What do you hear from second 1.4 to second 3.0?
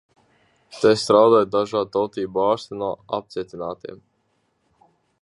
dažādu tautību ārsti no